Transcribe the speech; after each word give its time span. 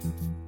Mm-hmm. 0.00 0.47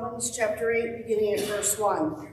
Romans 0.00 0.30
chapter 0.36 0.70
8, 0.70 1.08
beginning 1.08 1.34
at 1.34 1.40
verse 1.46 1.76
1. 1.76 2.28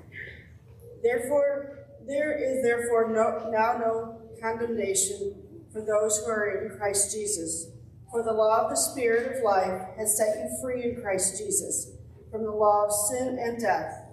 Therefore, 1.01 1.79
there 2.07 2.37
is 2.37 2.63
therefore 2.63 3.09
no, 3.09 3.49
now 3.49 3.77
no 3.79 4.21
condemnation 4.39 5.35
for 5.73 5.81
those 5.81 6.19
who 6.19 6.29
are 6.29 6.65
in 6.65 6.77
Christ 6.77 7.11
Jesus. 7.11 7.69
For 8.11 8.21
the 8.21 8.33
law 8.33 8.65
of 8.65 8.69
the 8.69 8.75
Spirit 8.75 9.35
of 9.35 9.43
life 9.43 9.81
has 9.97 10.15
set 10.15 10.37
you 10.37 10.57
free 10.61 10.83
in 10.83 11.01
Christ 11.01 11.39
Jesus 11.39 11.91
from 12.31 12.43
the 12.43 12.51
law 12.51 12.85
of 12.85 12.91
sin 13.09 13.39
and 13.39 13.59
death. 13.59 14.09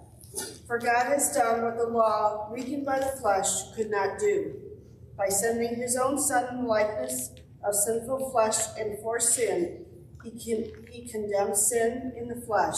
For 0.65 0.79
God 0.79 1.05
has 1.05 1.35
done 1.35 1.61
what 1.61 1.77
the 1.77 1.85
law, 1.85 2.51
weakened 2.51 2.87
by 2.87 2.99
the 2.99 3.17
flesh, 3.21 3.71
could 3.75 3.91
not 3.91 4.17
do, 4.17 4.55
by 5.15 5.29
sending 5.29 5.75
his 5.75 5.95
own 5.95 6.19
Son 6.19 6.55
in 6.55 6.63
the 6.63 6.67
likeness 6.67 7.29
of 7.63 7.75
sinful 7.75 8.31
flesh 8.31 8.57
and 8.79 8.97
for 8.99 9.19
sin 9.19 9.85
he, 10.23 10.71
he 10.89 11.07
condemned 11.07 11.57
sin 11.57 12.13
in 12.15 12.27
the 12.27 12.41
flesh, 12.45 12.77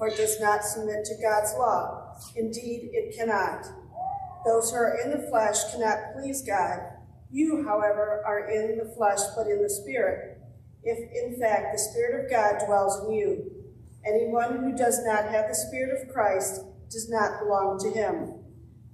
for 0.00 0.08
it 0.08 0.16
does 0.16 0.40
not 0.40 0.64
submit 0.64 1.04
to 1.04 1.22
God's 1.22 1.52
law. 1.58 2.16
Indeed, 2.34 2.88
it 2.94 3.14
cannot. 3.14 3.66
Those 4.46 4.70
who 4.70 4.76
are 4.76 4.98
in 5.04 5.10
the 5.10 5.28
flesh 5.28 5.70
cannot 5.70 6.14
please 6.14 6.40
God. 6.40 6.80
You, 7.30 7.62
however, 7.68 8.22
are 8.26 8.48
in 8.48 8.78
the 8.78 8.90
flesh, 8.96 9.20
but 9.36 9.46
in 9.46 9.62
the 9.62 9.68
Spirit, 9.68 10.38
if 10.82 10.98
in 10.98 11.38
fact 11.38 11.74
the 11.74 11.78
Spirit 11.78 12.24
of 12.24 12.30
God 12.30 12.64
dwells 12.64 13.04
in 13.04 13.12
you. 13.12 13.52
Anyone 14.06 14.64
who 14.64 14.74
does 14.74 15.04
not 15.04 15.26
have 15.26 15.48
the 15.48 15.54
Spirit 15.54 16.00
of 16.00 16.14
Christ 16.14 16.62
does 16.88 17.10
not 17.10 17.38
belong 17.38 17.78
to 17.80 17.90
him. 17.90 18.40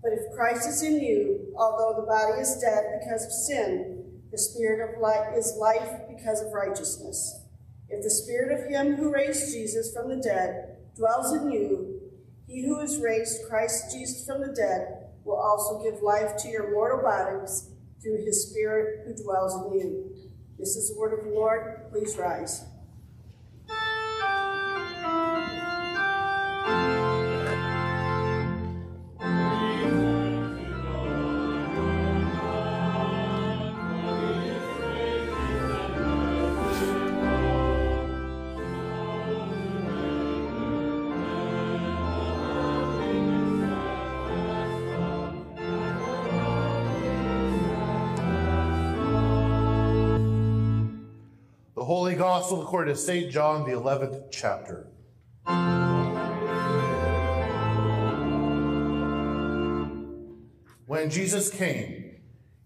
But 0.02 0.12
if 0.12 0.34
Christ 0.34 0.68
is 0.68 0.82
in 0.82 0.98
you, 0.98 1.54
although 1.56 2.00
the 2.00 2.06
body 2.06 2.40
is 2.40 2.60
dead 2.60 2.98
because 2.98 3.24
of 3.24 3.30
sin, 3.30 4.22
the 4.32 4.38
Spirit 4.38 4.90
of 4.90 5.00
life 5.00 5.36
is 5.36 5.56
life 5.56 6.00
because 6.08 6.42
of 6.42 6.52
righteousness. 6.52 7.44
If 7.88 8.02
the 8.02 8.10
Spirit 8.10 8.58
of 8.58 8.68
Him 8.68 8.96
who 8.96 9.12
raised 9.12 9.52
Jesus 9.52 9.94
from 9.94 10.08
the 10.08 10.16
dead 10.16 10.75
dwells 10.96 11.32
in 11.32 11.50
you, 11.50 12.00
He 12.46 12.64
who 12.64 12.80
has 12.80 12.98
raised 12.98 13.48
Christ 13.48 13.92
Jesus 13.92 14.26
from 14.26 14.40
the 14.40 14.54
dead 14.54 15.08
will 15.24 15.36
also 15.36 15.82
give 15.82 16.02
life 16.02 16.36
to 16.38 16.48
your 16.48 16.72
mortal 16.72 17.02
bodies 17.02 17.70
through 18.02 18.24
His 18.24 18.48
Spirit 18.48 19.06
who 19.06 19.22
dwells 19.22 19.54
in 19.54 19.78
you. 19.78 20.16
This 20.58 20.76
is 20.76 20.90
the 20.90 20.98
word 20.98 21.18
of 21.18 21.24
the 21.24 21.30
Lord. 21.30 21.90
Please 21.90 22.16
rise. 22.16 22.64
Gospel 52.46 52.62
according 52.62 52.94
to 52.94 53.00
St. 53.00 53.28
John, 53.32 53.68
the 53.68 53.74
11th 53.74 54.30
chapter. 54.30 54.86
When 60.86 61.10
Jesus 61.10 61.50
came, 61.50 62.18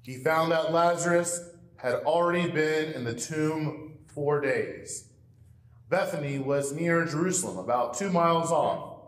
he 0.03 0.19
found 0.19 0.53
that 0.53 0.71
Lazarus 0.71 1.49
had 1.77 1.94
already 1.94 2.50
been 2.50 2.93
in 2.93 3.05
the 3.05 3.15
tomb 3.15 3.94
four 4.09 4.43
days. 4.43 5.09
Bethany 5.88 6.38
was 6.38 6.75
near 6.75 7.06
Jerusalem, 7.06 7.56
about 7.56 7.94
two 7.94 8.11
miles 8.11 8.50
off, 8.50 8.99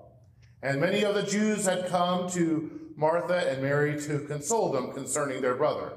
and 0.62 0.80
many 0.80 1.04
of 1.04 1.14
the 1.14 1.22
Jews 1.22 1.66
had 1.66 1.86
come 1.88 2.30
to 2.30 2.92
Martha 2.96 3.46
and 3.46 3.60
Mary 3.60 4.00
to 4.04 4.20
console 4.20 4.72
them 4.72 4.92
concerning 4.92 5.42
their 5.42 5.54
brother. 5.54 5.92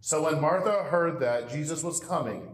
So 0.00 0.24
when 0.24 0.40
Martha 0.40 0.82
heard 0.82 1.20
that 1.20 1.48
Jesus 1.48 1.84
was 1.84 2.00
coming, 2.00 2.53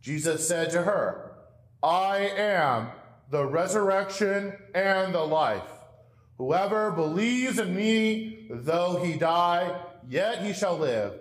Jesus 0.00 0.46
said 0.46 0.70
to 0.70 0.82
her, 0.82 1.32
I 1.82 2.18
am 2.36 2.88
the 3.30 3.46
resurrection 3.46 4.54
and 4.74 5.14
the 5.14 5.24
life. 5.24 5.62
Whoever 6.38 6.92
believes 6.92 7.58
in 7.58 7.74
me, 7.74 8.46
though 8.50 9.02
he 9.02 9.18
die, 9.18 9.80
yet 10.08 10.44
he 10.44 10.52
shall 10.52 10.78
live. 10.78 11.14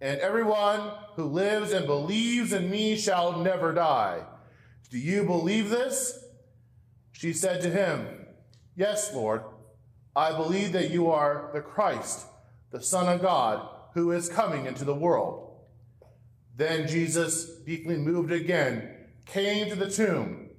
And 0.00 0.20
everyone 0.20 0.92
who 1.16 1.24
lives 1.24 1.72
and 1.72 1.86
believes 1.86 2.52
in 2.52 2.70
me 2.70 2.96
shall 2.96 3.40
never 3.40 3.72
die. 3.72 4.22
Do 4.90 4.98
you 4.98 5.24
believe 5.24 5.70
this? 5.70 6.24
She 7.12 7.32
said 7.32 7.60
to 7.62 7.70
him, 7.70 8.06
Yes, 8.76 9.12
Lord. 9.12 9.42
I 10.14 10.36
believe 10.36 10.72
that 10.72 10.90
you 10.90 11.10
are 11.10 11.50
the 11.52 11.60
Christ, 11.60 12.26
the 12.70 12.82
Son 12.82 13.12
of 13.12 13.22
God, 13.22 13.68
who 13.94 14.12
is 14.12 14.28
coming 14.28 14.66
into 14.66 14.84
the 14.84 14.94
world. 14.94 15.47
Then 16.58 16.88
Jesus, 16.88 17.60
deeply 17.64 17.96
moved 17.96 18.32
again, 18.32 18.90
came 19.26 19.70
to 19.70 19.76
the 19.76 19.88
tomb. 19.88 20.50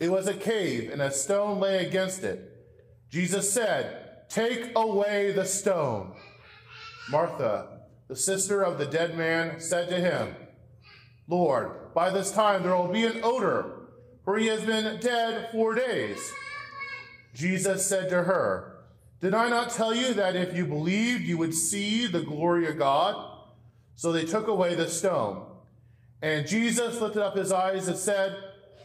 It 0.00 0.10
was 0.10 0.26
a 0.26 0.34
cave, 0.34 0.90
and 0.92 1.00
a 1.00 1.12
stone 1.12 1.60
lay 1.60 1.86
against 1.86 2.24
it. 2.24 2.66
Jesus 3.08 3.50
said, 3.50 4.28
Take 4.28 4.72
away 4.74 5.30
the 5.30 5.44
stone. 5.44 6.16
Martha, 7.08 7.82
the 8.08 8.16
sister 8.16 8.62
of 8.62 8.78
the 8.78 8.86
dead 8.86 9.16
man, 9.16 9.60
said 9.60 9.88
to 9.90 10.00
him, 10.00 10.34
Lord, 11.28 11.94
by 11.94 12.10
this 12.10 12.32
time 12.32 12.64
there 12.64 12.76
will 12.76 12.88
be 12.88 13.06
an 13.06 13.20
odor, 13.22 13.90
for 14.24 14.38
he 14.38 14.48
has 14.48 14.64
been 14.64 14.98
dead 14.98 15.50
four 15.52 15.76
days. 15.76 16.32
Jesus 17.32 17.86
said 17.86 18.08
to 18.08 18.24
her, 18.24 18.86
Did 19.20 19.34
I 19.34 19.48
not 19.48 19.70
tell 19.70 19.94
you 19.94 20.14
that 20.14 20.34
if 20.34 20.56
you 20.56 20.66
believed, 20.66 21.22
you 21.22 21.38
would 21.38 21.54
see 21.54 22.08
the 22.08 22.22
glory 22.22 22.66
of 22.68 22.76
God? 22.76 23.31
So 23.94 24.12
they 24.12 24.24
took 24.24 24.48
away 24.48 24.74
the 24.74 24.88
stone. 24.88 25.46
And 26.20 26.46
Jesus 26.46 27.00
lifted 27.00 27.22
up 27.22 27.36
his 27.36 27.52
eyes 27.52 27.88
and 27.88 27.96
said, 27.96 28.36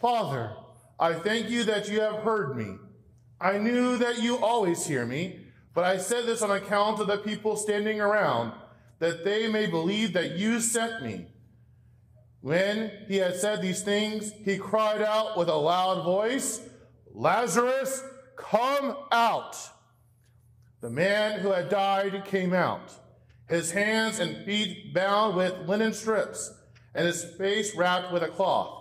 Father, 0.01 0.53
I 0.99 1.13
thank 1.13 1.49
you 1.49 1.63
that 1.65 1.87
you 1.87 2.01
have 2.01 2.23
heard 2.23 2.57
me. 2.57 2.75
I 3.39 3.59
knew 3.59 3.97
that 3.97 4.21
you 4.21 4.37
always 4.37 4.87
hear 4.87 5.05
me, 5.05 5.45
but 5.75 5.83
I 5.83 5.97
said 5.97 6.25
this 6.25 6.41
on 6.41 6.49
account 6.49 6.99
of 6.99 7.05
the 7.07 7.17
people 7.17 7.55
standing 7.55 8.01
around, 8.01 8.53
that 8.97 9.23
they 9.23 9.47
may 9.47 9.67
believe 9.67 10.13
that 10.13 10.31
you 10.31 10.59
sent 10.59 11.03
me. 11.03 11.27
When 12.41 12.91
he 13.07 13.17
had 13.17 13.35
said 13.35 13.61
these 13.61 13.83
things, 13.83 14.31
he 14.43 14.57
cried 14.57 15.03
out 15.03 15.37
with 15.37 15.49
a 15.49 15.55
loud 15.55 16.03
voice, 16.03 16.61
Lazarus, 17.13 18.03
come 18.35 18.95
out. 19.11 19.55
The 20.81 20.89
man 20.89 21.39
who 21.39 21.51
had 21.51 21.69
died 21.69 22.25
came 22.25 22.53
out 22.53 22.91
his 23.47 23.71
hands 23.71 24.19
and 24.19 24.45
feet 24.45 24.93
bound 24.93 25.35
with 25.35 25.67
linen 25.67 25.93
strips, 25.93 26.53
and 26.93 27.05
his 27.05 27.23
face 27.23 27.75
wrapped 27.75 28.11
with 28.11 28.23
a 28.23 28.27
cloth. 28.27 28.77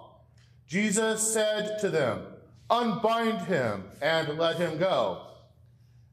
Jesus 0.67 1.33
said 1.33 1.79
to 1.81 1.91
them, 1.91 2.27
Unbind 2.69 3.43
him 3.43 3.85
and 4.03 4.39
let 4.39 4.57
him 4.57 4.79
go. 4.79 5.23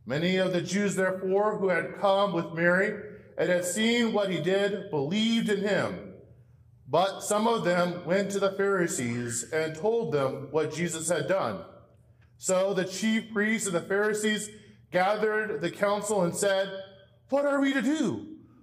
Many 0.06 0.38
of 0.38 0.54
the 0.54 0.62
Jews, 0.62 0.96
therefore, 0.96 1.58
who 1.58 1.70
had 1.70 2.00
come 2.00 2.34
with 2.34 2.54
Mary 2.54 2.94
and 3.38 3.50
had 3.50 3.66
seen 3.66 4.14
what 4.14 4.30
he 4.30 4.40
did, 4.40 4.92
believed 4.92 5.50
in 5.50 5.62
him. 5.62 6.14
But 6.88 7.22
some 7.22 7.48
of 7.48 7.64
them 7.64 8.06
went 8.06 8.30
to 8.32 8.40
the 8.40 8.52
Pharisees 8.52 9.50
and 9.52 9.76
told 9.76 10.12
them 10.12 10.50
what 10.52 10.74
Jesus 10.74 11.10
had 11.10 11.28
done. 11.28 11.62
So 12.38 12.74
the 12.74 12.86
chief 12.86 13.32
priests 13.34 13.66
and 13.66 13.76
the 13.76 13.82
Pharisees 13.82 14.50
gathered 14.92 15.62
the 15.62 15.72
council 15.72 16.24
and 16.24 16.36
said, 16.36 16.70
What 17.30 17.46
are 17.46 17.60
we 17.60 17.74
to 17.74 17.82
do? 17.82 18.33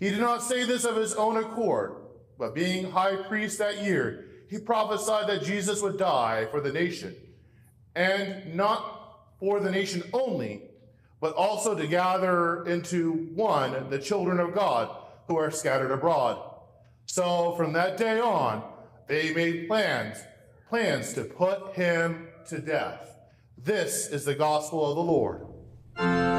He 0.00 0.08
did 0.08 0.20
not 0.20 0.42
say 0.42 0.64
this 0.64 0.84
of 0.84 0.96
his 0.96 1.14
own 1.14 1.36
accord, 1.36 1.94
but 2.38 2.54
being 2.54 2.90
high 2.90 3.16
priest 3.16 3.58
that 3.58 3.84
year, 3.84 4.24
he 4.48 4.58
prophesied 4.58 5.28
that 5.28 5.44
Jesus 5.44 5.82
would 5.82 5.98
die 5.98 6.46
for 6.50 6.60
the 6.60 6.72
nation, 6.72 7.14
and 7.94 8.54
not 8.54 9.28
for 9.38 9.60
the 9.60 9.70
nation 9.70 10.02
only, 10.14 10.62
but 11.20 11.34
also 11.34 11.74
to 11.74 11.86
gather 11.86 12.64
into 12.64 13.30
one 13.34 13.90
the 13.90 13.98
children 13.98 14.40
of 14.40 14.54
God 14.54 14.90
who 15.28 15.36
are 15.36 15.50
scattered 15.50 15.92
abroad. 15.92 16.42
So 17.04 17.54
from 17.56 17.74
that 17.74 17.98
day 17.98 18.18
on, 18.20 18.64
they 19.06 19.34
made 19.34 19.68
plans, 19.68 20.16
plans 20.70 21.12
to 21.12 21.24
put 21.24 21.74
him 21.74 22.28
to 22.48 22.58
death. 22.58 23.16
This 23.58 24.08
is 24.08 24.24
the 24.24 24.34
gospel 24.34 24.88
of 24.88 24.96
the 24.96 25.02
Lord. 25.02 26.29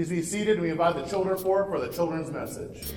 Please 0.00 0.08
be 0.08 0.22
seated. 0.22 0.58
We 0.58 0.70
invite 0.70 0.94
the 0.94 1.02
children 1.02 1.36
forward 1.36 1.68
for 1.68 1.78
the 1.78 1.92
children's 1.92 2.30
message. 2.30 2.94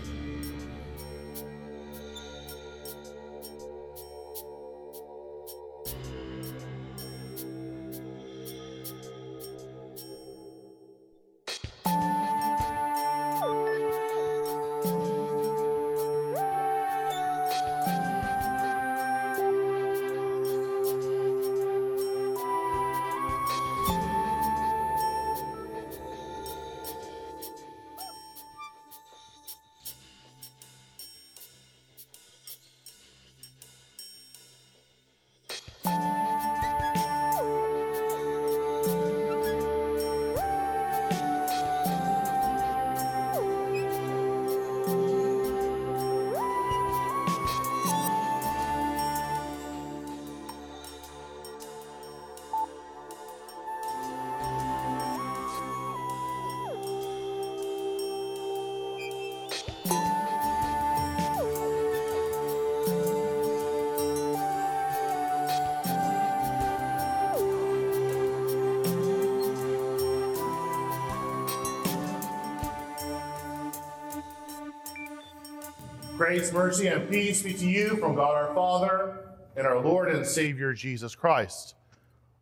Grace, 76.34 76.52
mercy, 76.52 76.88
and 76.88 77.08
peace 77.12 77.44
be 77.44 77.54
to 77.54 77.70
you 77.70 77.96
from 77.98 78.16
God 78.16 78.34
our 78.34 78.56
Father 78.56 79.20
and 79.56 79.68
our 79.68 79.80
Lord 79.80 80.10
and 80.10 80.26
Savior 80.26 80.74
Jesus 80.74 81.14
Christ. 81.14 81.76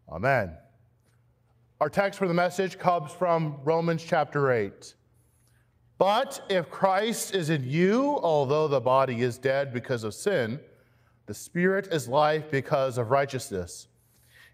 Amen. 0.07 0.55
Our 1.81 1.89
text 1.89 2.17
for 2.17 2.25
the 2.25 2.33
message 2.33 2.79
comes 2.79 3.12
from 3.12 3.57
Romans 3.65 4.01
chapter 4.01 4.50
8. 4.50 4.95
But 5.98 6.39
if 6.48 6.69
Christ 6.69 7.36
is 7.36 7.50
in 7.50 7.65
you, 7.65 8.17
although 8.24 8.69
the 8.69 8.79
body 8.79 9.24
is 9.24 9.38
dead 9.38 9.74
because 9.74 10.05
of 10.05 10.13
sin, 10.13 10.62
the 11.25 11.33
spirit 11.33 11.88
is 11.91 12.07
life 12.07 12.50
because 12.50 12.98
of 12.98 13.12
righteousness. 13.12 13.89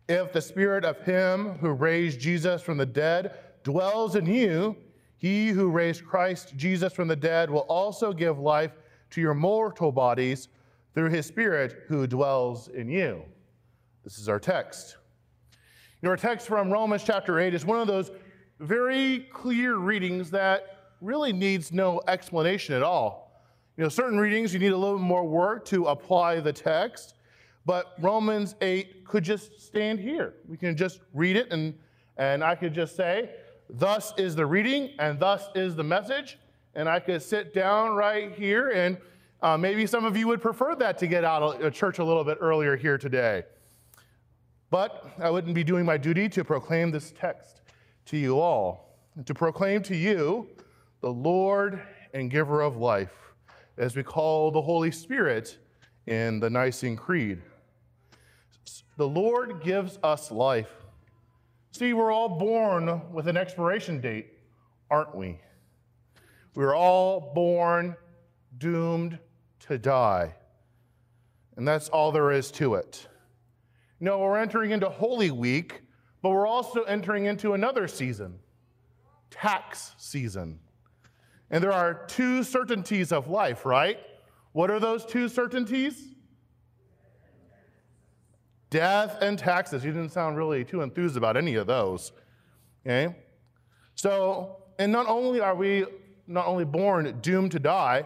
If 0.09 0.33
the 0.33 0.41
spirit 0.41 0.83
of 0.83 0.99
him 1.01 1.59
who 1.59 1.73
raised 1.73 2.19
Jesus 2.19 2.63
from 2.63 2.79
the 2.79 2.87
dead 2.87 3.37
dwells 3.61 4.15
in 4.15 4.25
you, 4.25 4.75
he 5.19 5.49
who 5.49 5.69
raised 5.69 6.07
Christ 6.07 6.53
Jesus 6.55 6.91
from 6.91 7.07
the 7.07 7.15
dead 7.15 7.51
will 7.51 7.67
also 7.69 8.11
give 8.13 8.39
life 8.39 8.71
to 9.11 9.21
your 9.21 9.33
mortal 9.33 9.91
bodies 9.91 10.49
through 10.93 11.09
his 11.09 11.25
Spirit 11.25 11.83
who 11.87 12.07
dwells 12.07 12.67
in 12.69 12.89
you. 12.89 13.23
This 14.03 14.17
is 14.17 14.29
our 14.29 14.39
text. 14.39 14.97
Your 16.01 16.15
text 16.15 16.47
from 16.47 16.71
Romans 16.71 17.03
chapter 17.03 17.39
8 17.39 17.53
is 17.53 17.65
one 17.65 17.79
of 17.79 17.87
those 17.87 18.11
very 18.59 19.27
clear 19.31 19.75
readings 19.77 20.31
that 20.31 20.93
really 21.01 21.33
needs 21.33 21.71
no 21.71 22.01
explanation 22.07 22.75
at 22.75 22.83
all. 22.83 23.43
You 23.77 23.83
know, 23.83 23.89
certain 23.89 24.17
readings 24.17 24.53
you 24.53 24.59
need 24.59 24.71
a 24.71 24.77
little 24.77 24.97
more 24.97 25.23
work 25.23 25.65
to 25.65 25.85
apply 25.85 26.39
the 26.39 26.53
text, 26.53 27.15
but 27.65 27.93
Romans 27.99 28.55
8 28.61 29.05
could 29.05 29.23
just 29.23 29.59
stand 29.61 29.99
here. 29.99 30.33
We 30.47 30.57
can 30.57 30.75
just 30.75 31.01
read 31.13 31.35
it, 31.35 31.51
and, 31.51 31.75
and 32.17 32.43
I 32.43 32.55
could 32.55 32.73
just 32.73 32.95
say, 32.95 33.31
Thus 33.69 34.13
is 34.17 34.35
the 34.35 34.45
reading, 34.45 34.91
and 34.97 35.19
thus 35.19 35.49
is 35.53 35.75
the 35.75 35.83
message 35.83 36.39
and 36.77 36.87
I 36.87 36.99
could 36.99 37.23
sit 37.23 37.55
down 37.55 37.95
right 37.95 38.31
here, 38.31 38.69
and 38.69 38.97
uh, 39.41 39.57
maybe 39.57 39.87
some 39.87 40.05
of 40.05 40.15
you 40.15 40.27
would 40.27 40.41
prefer 40.41 40.75
that 40.75 40.99
to 40.99 41.07
get 41.07 41.23
out 41.23 41.59
of 41.59 41.73
church 41.73 41.97
a 41.97 42.03
little 42.03 42.23
bit 42.23 42.37
earlier 42.39 42.75
here 42.75 42.99
today. 42.99 43.43
But 44.69 45.09
I 45.19 45.31
wouldn't 45.31 45.55
be 45.55 45.63
doing 45.63 45.85
my 45.85 45.97
duty 45.97 46.29
to 46.29 46.45
proclaim 46.45 46.91
this 46.91 47.11
text 47.19 47.61
to 48.05 48.17
you 48.17 48.39
all, 48.39 48.99
to 49.25 49.33
proclaim 49.33 49.81
to 49.83 49.95
you 49.95 50.49
the 51.01 51.11
Lord 51.11 51.81
and 52.13 52.29
giver 52.29 52.61
of 52.61 52.77
life, 52.77 53.33
as 53.79 53.95
we 53.95 54.03
call 54.03 54.51
the 54.51 54.61
Holy 54.61 54.91
Spirit 54.91 55.57
in 56.05 56.39
the 56.39 56.49
Nicene 56.49 56.95
Creed. 56.95 57.41
The 58.97 59.07
Lord 59.07 59.63
gives 59.63 59.97
us 60.03 60.29
life. 60.29 60.71
See, 61.71 61.93
we're 61.93 62.11
all 62.11 62.37
born 62.37 63.01
with 63.11 63.27
an 63.27 63.35
expiration 63.35 63.99
date, 63.99 64.27
aren't 64.91 65.15
we? 65.15 65.39
We 66.55 66.63
are 66.63 66.75
all 66.75 67.33
born 67.33 67.95
doomed 68.57 69.19
to 69.67 69.77
die. 69.77 70.35
And 71.55 71.67
that's 71.67 71.89
all 71.89 72.11
there 72.11 72.31
is 72.31 72.51
to 72.51 72.75
it. 72.75 73.07
Know, 73.99 74.19
we're 74.19 74.37
entering 74.37 74.71
into 74.71 74.89
Holy 74.89 75.31
Week, 75.31 75.81
but 76.21 76.29
we're 76.29 76.47
also 76.47 76.83
entering 76.83 77.25
into 77.25 77.53
another 77.53 77.87
season 77.87 78.39
tax 79.29 79.93
season. 79.97 80.59
And 81.49 81.63
there 81.63 81.71
are 81.71 82.05
two 82.07 82.43
certainties 82.43 83.11
of 83.11 83.27
life, 83.29 83.65
right? 83.65 83.99
What 84.51 84.69
are 84.69 84.79
those 84.79 85.05
two 85.05 85.29
certainties? 85.29 86.13
Death 88.69 89.17
and 89.21 89.39
taxes. 89.39 89.85
You 89.85 89.91
didn't 89.91 90.11
sound 90.11 90.35
really 90.35 90.65
too 90.65 90.81
enthused 90.81 91.15
about 91.15 91.37
any 91.37 91.55
of 91.55 91.67
those. 91.67 92.11
Okay? 92.85 93.15
So, 93.95 94.63
and 94.77 94.91
not 94.91 95.07
only 95.07 95.39
are 95.39 95.55
we 95.55 95.85
not 96.27 96.47
only 96.47 96.65
born 96.65 97.19
doomed 97.21 97.51
to 97.53 97.59
die, 97.59 98.05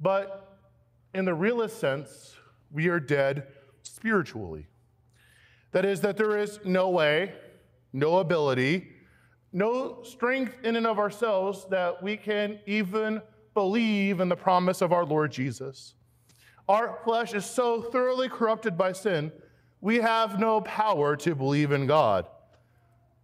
but 0.00 0.58
in 1.14 1.24
the 1.24 1.34
realest 1.34 1.78
sense, 1.78 2.34
we 2.72 2.88
are 2.88 3.00
dead 3.00 3.46
spiritually. 3.82 4.66
That 5.72 5.84
is, 5.84 6.00
that 6.00 6.16
there 6.16 6.38
is 6.38 6.60
no 6.64 6.90
way, 6.90 7.32
no 7.92 8.18
ability, 8.18 8.88
no 9.52 10.02
strength 10.02 10.58
in 10.62 10.76
and 10.76 10.86
of 10.86 10.98
ourselves 10.98 11.66
that 11.70 12.02
we 12.02 12.16
can 12.16 12.60
even 12.66 13.22
believe 13.54 14.20
in 14.20 14.28
the 14.28 14.36
promise 14.36 14.80
of 14.80 14.92
our 14.92 15.04
Lord 15.04 15.32
Jesus. 15.32 15.94
Our 16.68 16.98
flesh 17.04 17.34
is 17.34 17.44
so 17.44 17.82
thoroughly 17.82 18.28
corrupted 18.28 18.76
by 18.76 18.92
sin, 18.92 19.32
we 19.80 19.96
have 19.96 20.38
no 20.38 20.60
power 20.62 21.16
to 21.16 21.34
believe 21.34 21.72
in 21.72 21.86
God. 21.86 22.26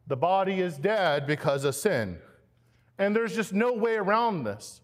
The 0.07 0.17
body 0.17 0.61
is 0.61 0.77
dead 0.77 1.27
because 1.27 1.65
of 1.65 1.75
sin. 1.75 2.19
And 2.99 3.15
there's 3.15 3.35
just 3.35 3.53
no 3.53 3.73
way 3.73 3.97
around 3.97 4.45
this. 4.45 4.81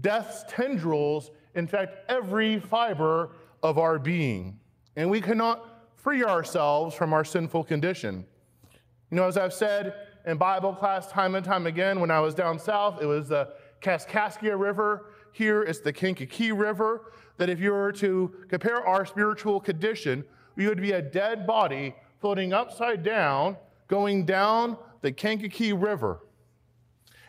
Death's 0.00 0.44
tendrils 0.48 1.30
infect 1.54 2.10
every 2.10 2.58
fiber 2.60 3.36
of 3.62 3.78
our 3.78 3.98
being, 3.98 4.58
and 4.96 5.10
we 5.10 5.20
cannot 5.20 5.66
free 5.96 6.24
ourselves 6.24 6.94
from 6.94 7.12
our 7.12 7.24
sinful 7.24 7.64
condition. 7.64 8.24
You 9.10 9.16
know, 9.16 9.24
as 9.24 9.36
I've 9.36 9.52
said 9.52 9.94
in 10.26 10.38
Bible 10.38 10.72
class 10.74 11.10
time 11.10 11.34
and 11.34 11.44
time 11.44 11.66
again, 11.66 12.00
when 12.00 12.10
I 12.10 12.20
was 12.20 12.34
down 12.34 12.58
south, 12.58 13.02
it 13.02 13.06
was 13.06 13.28
the 13.28 13.52
Kaskaskia 13.82 14.58
River. 14.58 15.06
Here 15.32 15.62
it's 15.62 15.80
the 15.80 15.92
Kankakee 15.92 16.52
River. 16.52 17.12
That 17.36 17.48
if 17.48 17.60
you 17.60 17.72
were 17.72 17.92
to 17.92 18.34
compare 18.48 18.86
our 18.86 19.06
spiritual 19.06 19.60
condition, 19.60 20.24
we 20.56 20.68
would 20.68 20.80
be 20.80 20.92
a 20.92 21.02
dead 21.02 21.46
body 21.46 21.94
floating 22.20 22.52
upside 22.52 23.02
down, 23.02 23.56
going 23.88 24.26
down 24.26 24.76
the 25.00 25.10
Kankakee 25.10 25.72
River. 25.72 26.20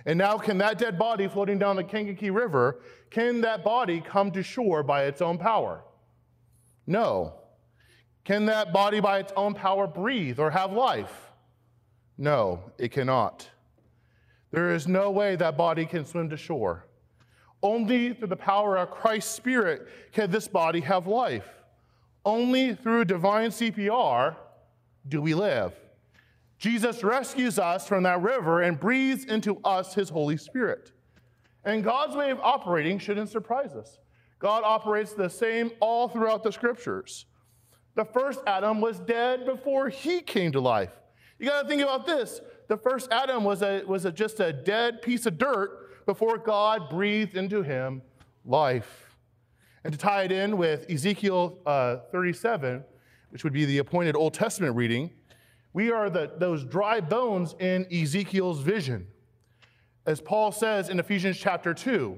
And 0.05 0.17
now, 0.17 0.38
can 0.38 0.58
that 0.60 0.77
dead 0.77 0.98
body 0.98 1.27
floating 1.27 1.60
down 1.60 1.75
the 1.75 1.84
Kankakee 1.84 2.29
River, 2.29 2.79
can 3.10 3.41
that 3.41 3.63
body 3.63 4.01
come 4.01 4.31
to 4.31 4.41
shore 4.41 4.84
by 4.84 5.05
its 5.05 5.22
own 5.22 5.38
power? 5.38 5.84
No. 6.88 7.34
Can 8.24 8.46
that 8.46 8.74
body 8.74 9.00
by 9.00 9.20
its 9.20 9.34
own 9.36 9.53
power 9.53 9.88
breathe 9.88 10.39
or 10.39 10.51
have 10.51 10.72
life? 10.72 11.31
No, 12.17 12.63
it 12.77 12.91
cannot. 12.91 13.50
There 14.51 14.74
is 14.74 14.88
no 14.88 15.12
way 15.12 15.36
that 15.36 15.58
body 15.58 15.86
can 15.86 16.05
swim 16.05 16.29
to 16.29 16.38
shore. 16.38 16.86
Only 17.63 18.13
through 18.13 18.27
the 18.27 18.36
power 18.36 18.77
of 18.77 18.91
Christ's 18.91 19.34
Spirit 19.34 19.88
can 20.12 20.31
this 20.31 20.48
body 20.48 20.81
have 20.81 21.08
life. 21.08 21.48
Only 22.25 22.75
through 22.75 23.05
divine 23.05 23.50
CPR 23.50 24.36
do 25.08 25.22
we 25.22 25.34
live. 25.34 25.74
Jesus 26.61 27.03
rescues 27.03 27.57
us 27.57 27.87
from 27.87 28.03
that 28.03 28.21
river 28.21 28.61
and 28.61 28.79
breathes 28.79 29.25
into 29.25 29.59
us 29.63 29.95
his 29.95 30.09
Holy 30.09 30.37
Spirit. 30.37 30.91
And 31.65 31.83
God's 31.83 32.15
way 32.15 32.29
of 32.29 32.39
operating 32.39 32.99
shouldn't 32.99 33.29
surprise 33.29 33.73
us. 33.73 33.97
God 34.37 34.61
operates 34.63 35.13
the 35.13 35.27
same 35.27 35.71
all 35.79 36.07
throughout 36.07 36.43
the 36.43 36.51
scriptures. 36.51 37.25
The 37.95 38.05
first 38.05 38.41
Adam 38.45 38.79
was 38.79 38.99
dead 38.99 39.43
before 39.43 39.89
he 39.89 40.21
came 40.21 40.51
to 40.51 40.59
life. 40.59 40.91
You 41.39 41.47
got 41.47 41.63
to 41.63 41.67
think 41.67 41.81
about 41.81 42.05
this. 42.05 42.41
The 42.67 42.77
first 42.77 43.11
Adam 43.11 43.43
was, 43.43 43.63
a, 43.63 43.81
was 43.87 44.05
a, 44.05 44.11
just 44.11 44.39
a 44.39 44.53
dead 44.53 45.01
piece 45.01 45.25
of 45.25 45.39
dirt 45.39 46.05
before 46.05 46.37
God 46.37 46.91
breathed 46.91 47.35
into 47.37 47.63
him 47.63 48.03
life. 48.45 49.15
And 49.83 49.91
to 49.91 49.97
tie 49.97 50.25
it 50.25 50.31
in 50.31 50.57
with 50.57 50.87
Ezekiel 50.91 51.57
uh, 51.65 51.97
37, 52.11 52.83
which 53.31 53.43
would 53.43 53.51
be 53.51 53.65
the 53.65 53.79
appointed 53.79 54.15
Old 54.15 54.35
Testament 54.35 54.75
reading, 54.75 55.09
we 55.73 55.91
are 55.91 56.09
the, 56.09 56.31
those 56.37 56.63
dry 56.63 56.99
bones 56.99 57.55
in 57.59 57.85
Ezekiel's 57.91 58.59
vision. 58.59 59.07
As 60.05 60.19
Paul 60.19 60.51
says 60.51 60.89
in 60.89 60.99
Ephesians 60.99 61.37
chapter 61.37 61.73
2, 61.73 62.17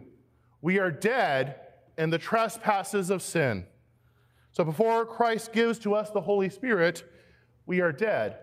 we 0.62 0.80
are 0.80 0.92
dead 0.92 1.60
in 1.98 2.10
the 2.10 2.18
trespasses 2.18 3.10
of 3.10 3.22
sin. 3.22 3.66
So 4.52 4.64
before 4.64 5.06
Christ 5.06 5.52
gives 5.52 5.80
to 5.80 5.94
us 5.94 6.10
the 6.10 6.22
Holy 6.22 6.50
Spirit, 6.50 7.04
we 7.66 7.82
are 7.82 7.92
dead. 7.92 8.38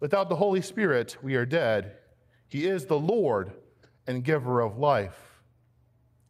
Without 0.00 0.28
the 0.28 0.36
Holy 0.36 0.62
Spirit, 0.62 1.16
we 1.22 1.34
are 1.34 1.46
dead. 1.46 1.96
He 2.48 2.66
is 2.66 2.86
the 2.86 2.98
Lord 2.98 3.52
and 4.06 4.24
giver 4.24 4.60
of 4.60 4.78
life. 4.78 5.40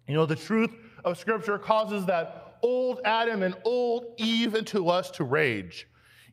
You 0.07 0.15
know, 0.15 0.27
the 0.27 0.37
truth 0.37 0.71
of 1.05 1.19
Scripture 1.19 1.59
causes 1.59 2.07
that 2.07 2.59
old 2.63 3.01
Adam 3.05 3.43
and 3.43 3.55
old 3.65 4.15
Eve 4.19 4.55
into 4.55 4.89
us 4.89 5.11
to 5.13 5.25
rage. 5.25 5.89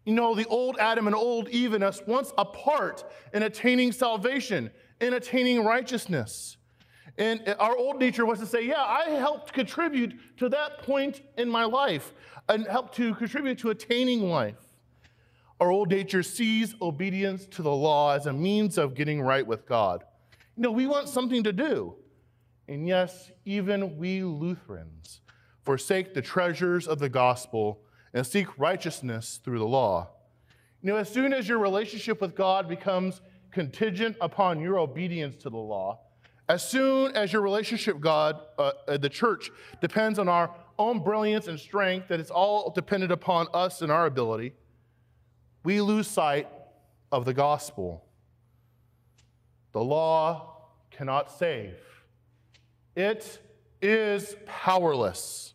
You 0.09 0.15
know, 0.15 0.33
the 0.33 0.47
old 0.47 0.75
Adam 0.79 1.05
and 1.05 1.15
old 1.15 1.49
Eve 1.49 1.75
in 1.75 1.83
us 1.83 2.01
once 2.07 2.33
apart 2.35 3.03
in 3.31 3.43
attaining 3.43 3.91
salvation, 3.91 4.71
in 4.99 5.13
attaining 5.13 5.63
righteousness. 5.63 6.57
And 7.19 7.55
our 7.59 7.77
old 7.77 7.99
nature 7.99 8.25
was 8.25 8.39
to 8.39 8.47
say, 8.47 8.65
Yeah, 8.65 8.81
I 8.81 9.11
helped 9.11 9.53
contribute 9.53 10.15
to 10.37 10.49
that 10.49 10.79
point 10.79 11.21
in 11.37 11.47
my 11.47 11.63
life 11.63 12.11
and 12.47 12.65
helped 12.65 12.95
to 12.95 13.13
contribute 13.13 13.59
to 13.59 13.69
attaining 13.69 14.27
life. 14.27 14.57
Our 15.59 15.69
old 15.71 15.91
nature 15.91 16.23
sees 16.23 16.73
obedience 16.81 17.45
to 17.45 17.61
the 17.61 17.69
law 17.69 18.15
as 18.15 18.25
a 18.25 18.33
means 18.33 18.79
of 18.79 18.95
getting 18.95 19.21
right 19.21 19.45
with 19.45 19.67
God. 19.67 20.03
You 20.57 20.63
know, 20.63 20.71
we 20.71 20.87
want 20.87 21.07
something 21.07 21.43
to 21.43 21.53
do. 21.53 21.93
And 22.67 22.87
yes, 22.87 23.29
even 23.45 23.95
we 23.95 24.23
Lutherans 24.23 25.21
forsake 25.61 26.15
the 26.15 26.21
treasures 26.23 26.87
of 26.87 26.97
the 26.97 27.09
gospel 27.09 27.83
and 28.13 28.25
seek 28.25 28.47
righteousness 28.57 29.39
through 29.43 29.59
the 29.59 29.67
law. 29.67 30.09
You 30.81 30.91
know, 30.91 30.97
as 30.97 31.09
soon 31.09 31.33
as 31.33 31.47
your 31.47 31.59
relationship 31.59 32.21
with 32.21 32.35
God 32.35 32.67
becomes 32.67 33.21
contingent 33.51 34.15
upon 34.21 34.61
your 34.61 34.79
obedience 34.79 35.35
to 35.43 35.49
the 35.49 35.57
law, 35.57 35.99
As 36.49 36.67
soon 36.67 37.15
as 37.15 37.31
your 37.31 37.43
relationship, 37.43 37.99
God, 37.99 38.41
uh, 38.57 38.71
uh, 38.87 38.97
the 38.97 39.07
church, 39.07 39.51
depends 39.81 40.17
on 40.17 40.27
our 40.27 40.49
own 40.79 41.03
brilliance 41.03 41.47
and 41.47 41.59
strength, 41.59 42.07
that 42.07 42.19
it's 42.19 42.31
all 42.31 42.71
dependent 42.71 43.11
upon 43.11 43.45
us 43.53 43.83
and 43.83 43.91
our 43.91 44.07
ability, 44.07 44.53
we 45.63 45.79
lose 45.79 46.07
sight 46.07 46.47
of 47.11 47.25
the 47.25 47.35
gospel. 47.35 48.03
The 49.73 49.83
law 49.83 50.55
cannot 50.89 51.31
save, 51.31 51.75
it 52.95 53.39
is 53.79 54.35
powerless. 54.47 55.53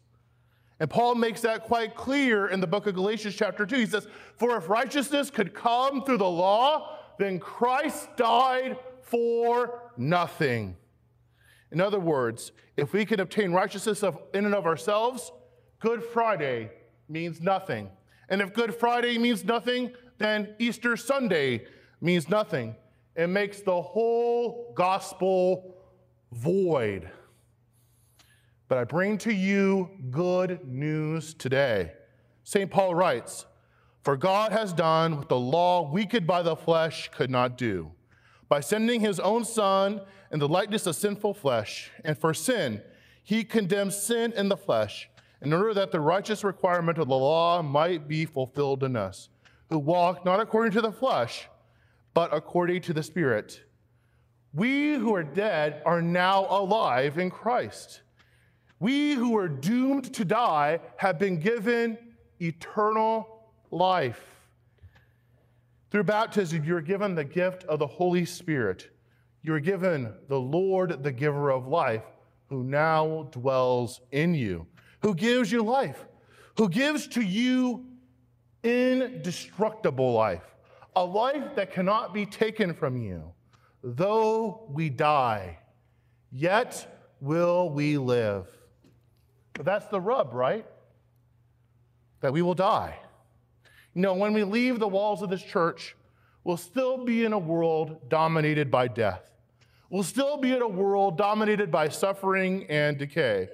And 0.81 0.91
Paul 0.91 1.15
makes 1.15 1.41
that 1.43 1.65
quite 1.65 1.95
clear 1.95 2.49
in 2.49 2.61
the 2.61 2.67
book 2.67 2.87
of 2.87 2.95
Galatians, 2.95 3.37
chapter 3.37 3.65
2. 3.65 3.77
He 3.77 3.87
says, 3.87 4.09
For 4.37 4.57
if 4.57 4.69
righteousness 4.69 5.31
could 5.31 5.55
come 5.55 6.05
through 6.05 6.19
the 6.19 6.29
law, 6.29 6.99
then 7.19 7.39
Christ 7.39 8.09
died 8.17 8.77
for 9.03 9.83
nothing. 9.97 10.77
In 11.71 11.81
other 11.81 12.01
words, 12.01 12.53
if 12.77 12.93
we 12.93 13.05
can 13.05 13.21
obtain 13.21 13.53
righteousness 13.53 14.03
of, 14.03 14.19
in 14.33 14.45
and 14.47 14.55
of 14.55 14.67
ourselves, 14.67 15.33
Good 15.79 16.03
Friday 16.03 16.71
means 17.09 17.41
nothing. 17.41 17.91
And 18.29 18.41
if 18.41 18.53
Good 18.55 18.75
Friday 18.75 19.19
means 19.19 19.45
nothing, 19.45 19.93
then 20.19 20.55
Easter 20.59 20.97
Sunday 20.97 21.67
means 22.01 22.29
nothing. 22.29 22.75
It 23.17 23.29
makes 23.29 23.61
the 23.61 23.81
whole 23.81 24.73
gospel 24.75 25.77
void. 26.33 27.11
But 28.75 28.81
I 28.81 28.85
bring 28.87 29.19
to 29.19 29.33
you 29.33 29.89
good 30.11 30.67
news 30.67 31.33
today. 31.33 31.93
St. 32.43 32.69
Paul 32.69 32.97
writes, 32.97 33.47
For 34.03 34.17
God 34.17 34.51
has 34.51 34.73
done 34.73 35.17
what 35.17 35.29
the 35.29 35.39
law, 35.39 35.89
weakened 35.89 36.27
by 36.27 36.43
the 36.43 36.57
flesh, 36.57 37.09
could 37.15 37.31
not 37.31 37.57
do. 37.57 37.93
By 38.49 38.59
sending 38.59 39.01
his 39.01 39.21
own 39.21 39.45
Son 39.45 40.01
in 40.33 40.41
the 40.41 40.49
likeness 40.49 40.89
of 40.89 40.97
sinful 40.97 41.35
flesh, 41.35 41.93
and 42.05 42.19
for 42.19 42.35
sin, 42.35 42.83
he 43.23 43.45
condemns 43.45 43.97
sin 43.97 44.33
in 44.33 44.49
the 44.49 44.57
flesh, 44.57 45.09
in 45.41 45.53
order 45.53 45.73
that 45.73 45.93
the 45.93 46.01
righteous 46.01 46.43
requirement 46.43 46.99
of 46.99 47.07
the 47.07 47.15
law 47.15 47.63
might 47.63 48.09
be 48.09 48.25
fulfilled 48.25 48.83
in 48.83 48.97
us, 48.97 49.29
who 49.71 49.79
walk 49.79 50.25
not 50.25 50.41
according 50.41 50.73
to 50.73 50.81
the 50.81 50.91
flesh, 50.91 51.49
but 52.13 52.35
according 52.35 52.83
to 52.83 52.93
the 52.93 53.05
Spirit. 53.05 53.63
We 54.53 54.95
who 54.95 55.15
are 55.15 55.23
dead 55.23 55.81
are 55.87 56.03
now 56.03 56.49
alive 56.51 57.19
in 57.19 57.31
Christ. 57.31 58.01
We 58.85 59.15
who 59.15 59.35
are 59.39 59.49
doomed 59.49 60.13
to 60.13 60.27
die 60.27 60.79
have 60.99 61.19
been 61.19 61.41
given 61.41 61.97
eternal 62.39 63.49
life. 63.71 64.23
Through 65.91 66.05
baptism, 66.05 66.65
you 66.65 66.77
are 66.77 66.83
given 66.83 67.15
the 67.15 67.25
gift 67.25 67.65
of 67.65 67.79
the 67.79 67.87
Holy 67.87 68.27
Spirit. 68.27 68.91
You 69.41 69.55
are 69.55 69.61
given 69.61 70.13
the 70.29 70.39
Lord, 70.39 71.03
the 71.03 71.13
giver 71.13 71.51
of 71.51 71.67
life, 71.67 72.03
who 72.51 72.63
now 72.63 73.31
dwells 73.31 74.03
in 74.13 74.35
you, 74.35 74.67
who 75.01 75.15
gives 75.15 75.51
you 75.51 75.63
life, 75.63 76.05
who 76.59 76.69
gives 76.69 77.07
to 77.07 77.23
you 77.23 77.87
indestructible 78.63 80.13
life, 80.13 80.45
a 80.95 81.03
life 81.03 81.55
that 81.57 81.73
cannot 81.73 82.13
be 82.13 82.27
taken 82.27 82.75
from 82.75 82.99
you. 82.99 83.33
Though 83.83 84.67
we 84.69 84.91
die, 84.91 85.59
yet 86.31 86.87
will 87.23 87.71
we 87.71 87.97
live. 87.97 88.54
But 89.55 89.65
that's 89.65 89.87
the 89.87 90.01
rub, 90.01 90.35
right? 90.35 90.67
That 92.21 92.33
we 92.33 92.43
will 92.43 92.55
die. 92.55 92.99
You 93.95 94.03
know, 94.03 94.15
when 94.15 94.33
we 94.33 94.43
leave 94.43 94.79
the 94.79 94.89
walls 94.89 95.23
of 95.23 95.31
this 95.31 95.43
church, 95.43 95.97
we'll 96.43 96.57
still 96.57 97.05
be 97.05 97.25
in 97.25 97.33
a 97.33 97.39
world 97.39 98.09
dominated 98.09 98.71
by 98.71 98.89
death. 98.89 99.31
We'll 99.89 100.03
still 100.03 100.37
be 100.37 100.53
in 100.53 100.61
a 100.61 100.69
world 100.69 101.17
dominated 101.17 101.71
by 101.71 101.89
suffering 101.89 102.67
and 102.69 102.99
decay. 102.99 103.49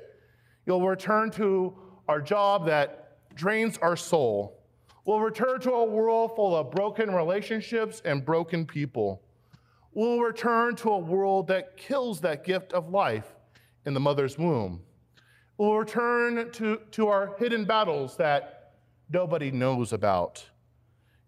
You'll 0.64 0.86
return 0.86 1.30
to 1.32 1.76
our 2.08 2.22
job 2.22 2.66
that 2.66 3.18
drains 3.34 3.76
our 3.78 3.96
soul. 3.96 4.58
We'll 5.04 5.20
return 5.20 5.60
to 5.60 5.72
a 5.72 5.84
world 5.84 6.34
full 6.36 6.56
of 6.56 6.70
broken 6.70 7.12
relationships 7.14 8.00
and 8.04 8.24
broken 8.24 8.64
people. 8.64 9.22
We'll 9.92 10.20
return 10.20 10.76
to 10.76 10.90
a 10.90 10.98
world 10.98 11.48
that 11.48 11.76
kills 11.76 12.20
that 12.20 12.44
gift 12.44 12.72
of 12.72 12.88
life 12.88 13.34
in 13.84 13.92
the 13.92 14.00
mother's 14.00 14.38
womb. 14.38 14.82
We'll 15.60 15.74
return 15.74 16.50
to, 16.52 16.80
to 16.92 17.08
our 17.08 17.34
hidden 17.38 17.66
battles 17.66 18.16
that 18.16 18.76
nobody 19.10 19.50
knows 19.50 19.92
about. 19.92 20.42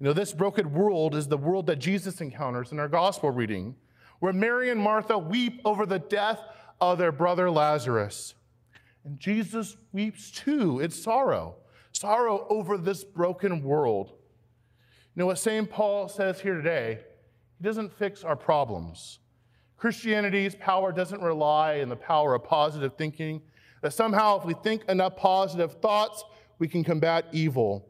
You 0.01 0.07
know, 0.07 0.15
this 0.15 0.33
broken 0.33 0.73
world 0.73 1.15
is 1.15 1.29
the 1.29 1.37
world 1.37 1.67
that 1.67 1.81
Jesus 1.81 2.23
encounters 2.23 2.73
in 2.73 2.79
our 2.79 2.89
gospel 2.89 3.31
reading, 3.31 3.75
where 4.21 4.33
Mary 4.33 4.71
and 4.71 4.81
Martha 4.81 5.19
weep 5.19 5.61
over 5.67 5.85
the 5.85 5.99
death 5.99 6.41
of 6.81 6.97
their 6.97 7.13
brother 7.13 7.51
Lazarus. 7.51 8.33
And 9.05 9.21
Jesus 9.21 9.77
weeps 9.93 10.31
too. 10.31 10.81
It's 10.81 10.99
sorrow, 10.99 11.57
sorrow 11.93 12.47
over 12.49 12.79
this 12.79 13.05
broken 13.05 13.63
world. 13.63 14.13
You 15.15 15.21
know 15.21 15.27
what 15.27 15.41
St. 15.41 15.69
Paul 15.69 16.09
says 16.09 16.41
here 16.41 16.55
today? 16.55 17.01
He 17.59 17.65
doesn't 17.65 17.93
fix 17.93 18.25
our 18.25 18.37
problems. 18.37 19.19
Christianity's 19.77 20.55
power 20.55 20.91
doesn't 20.91 21.21
rely 21.21 21.83
on 21.83 21.91
the 21.91 21.97
power 21.97 22.35
of 22.35 22.45
positive 22.45 22.95
thinking 22.97 23.43
that 23.83 23.93
somehow, 23.93 24.39
if 24.39 24.45
we 24.45 24.55
think 24.55 24.85
enough 24.89 25.17
positive 25.17 25.75
thoughts, 25.75 26.25
we 26.59 26.69
can 26.69 26.83
combat 26.83 27.27
evil. 27.33 27.89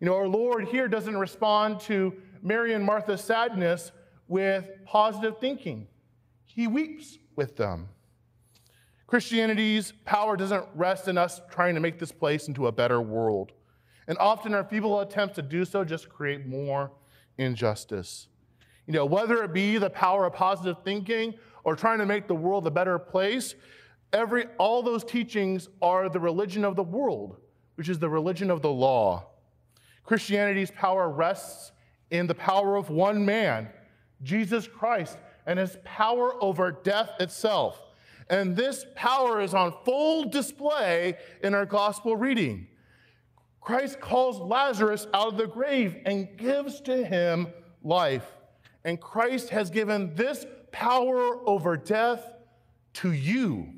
You 0.00 0.06
know, 0.06 0.16
our 0.16 0.28
Lord 0.28 0.66
here 0.68 0.88
doesn't 0.88 1.16
respond 1.16 1.80
to 1.80 2.14
Mary 2.42 2.72
and 2.72 2.84
Martha's 2.84 3.22
sadness 3.22 3.92
with 4.28 4.68
positive 4.86 5.38
thinking, 5.38 5.86
He 6.44 6.66
weeps 6.66 7.18
with 7.36 7.56
them. 7.56 7.88
Christianity's 9.06 9.92
power 10.04 10.36
doesn't 10.36 10.64
rest 10.74 11.08
in 11.08 11.18
us 11.18 11.40
trying 11.50 11.74
to 11.74 11.80
make 11.80 11.98
this 11.98 12.12
place 12.12 12.46
into 12.46 12.68
a 12.68 12.72
better 12.72 13.00
world. 13.00 13.52
And 14.06 14.16
often 14.18 14.54
our 14.54 14.62
feeble 14.62 15.00
attempts 15.00 15.34
to 15.34 15.42
do 15.42 15.64
so 15.64 15.84
just 15.84 16.08
create 16.08 16.46
more 16.46 16.92
injustice. 17.36 18.28
You 18.86 18.94
know, 18.94 19.04
whether 19.04 19.42
it 19.42 19.52
be 19.52 19.78
the 19.78 19.90
power 19.90 20.26
of 20.26 20.34
positive 20.34 20.76
thinking 20.84 21.34
or 21.64 21.74
trying 21.74 21.98
to 21.98 22.06
make 22.06 22.28
the 22.28 22.34
world 22.34 22.66
a 22.66 22.70
better 22.70 22.98
place, 22.98 23.54
Every, 24.12 24.46
all 24.58 24.82
those 24.82 25.04
teachings 25.04 25.68
are 25.80 26.08
the 26.08 26.20
religion 26.20 26.64
of 26.64 26.76
the 26.76 26.82
world, 26.82 27.36
which 27.76 27.88
is 27.88 27.98
the 27.98 28.08
religion 28.08 28.50
of 28.50 28.62
the 28.62 28.70
law. 28.70 29.26
Christianity's 30.04 30.70
power 30.72 31.08
rests 31.08 31.72
in 32.10 32.26
the 32.26 32.34
power 32.34 32.76
of 32.76 32.90
one 32.90 33.24
man, 33.24 33.68
Jesus 34.22 34.66
Christ, 34.66 35.16
and 35.46 35.58
his 35.58 35.76
power 35.84 36.42
over 36.42 36.72
death 36.72 37.10
itself. 37.20 37.80
And 38.28 38.56
this 38.56 38.84
power 38.94 39.40
is 39.40 39.54
on 39.54 39.74
full 39.84 40.28
display 40.28 41.16
in 41.42 41.54
our 41.54 41.66
gospel 41.66 42.16
reading. 42.16 42.68
Christ 43.60 44.00
calls 44.00 44.40
Lazarus 44.40 45.06
out 45.12 45.28
of 45.28 45.36
the 45.36 45.46
grave 45.46 45.96
and 46.06 46.36
gives 46.36 46.80
to 46.82 47.04
him 47.04 47.48
life. 47.82 48.26
And 48.84 49.00
Christ 49.00 49.50
has 49.50 49.70
given 49.70 50.14
this 50.14 50.46
power 50.72 51.46
over 51.46 51.76
death 51.76 52.24
to 52.94 53.12
you. 53.12 53.74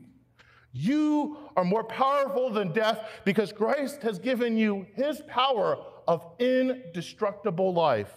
You 0.73 1.37
are 1.57 1.65
more 1.65 1.85
powerful 1.85 2.51
than 2.51 2.73
death 2.73 3.01
because 3.25 3.53
Christ 3.53 4.03
has 4.03 4.19
given 4.19 4.57
you 4.57 4.87
his 4.95 5.21
power 5.29 5.79
of 6.09 6.27
indestructible 6.39 7.75
life. 7.75 8.13